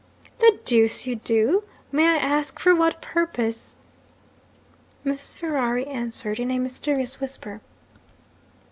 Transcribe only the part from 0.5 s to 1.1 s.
deuce